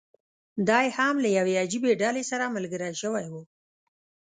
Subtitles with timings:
[0.67, 3.35] دی هم له یوې عجیبي ډلې سره ملګری شوی و.